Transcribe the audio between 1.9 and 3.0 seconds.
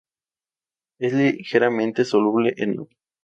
soluble en agua.